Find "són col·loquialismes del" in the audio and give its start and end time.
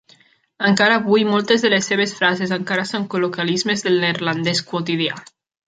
2.95-4.01